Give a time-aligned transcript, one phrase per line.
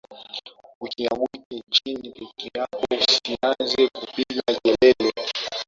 [0.83, 1.39] Ukianguka
[1.73, 5.11] chini pekee yako usianze kupiga kelele